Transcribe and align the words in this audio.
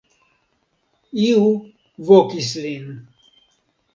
Iu 1.25 1.43
vokis 2.07 2.49
lin. 2.63 2.87